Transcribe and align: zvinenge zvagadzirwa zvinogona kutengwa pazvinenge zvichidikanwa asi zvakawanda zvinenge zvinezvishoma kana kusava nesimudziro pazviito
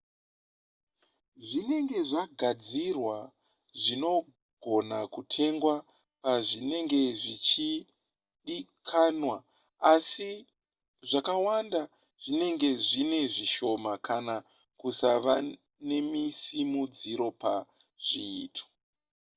zvinenge 1.47 1.99
zvagadzirwa 2.09 3.17
zvinogona 3.81 4.99
kutengwa 5.13 5.75
pazvinenge 6.23 7.01
zvichidikanwa 7.21 9.37
asi 9.93 10.31
zvakawanda 11.09 11.81
zvinenge 12.23 12.69
zvinezvishoma 12.87 13.91
kana 14.07 14.35
kusava 14.79 15.33
nesimudziro 15.89 17.27
pazviito 17.41 18.65